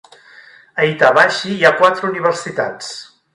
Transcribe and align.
A 0.79 0.85
Itabashi 0.93 1.53
hi 1.57 1.67
ha 1.67 1.73
quatre 1.83 2.09
universitats. 2.13 2.91